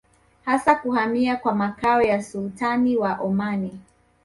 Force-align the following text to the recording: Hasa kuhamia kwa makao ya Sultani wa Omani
Hasa 0.45 0.75
kuhamia 0.75 1.35
kwa 1.37 1.55
makao 1.55 2.01
ya 2.01 2.23
Sultani 2.23 2.97
wa 2.97 3.13
Omani 3.17 3.79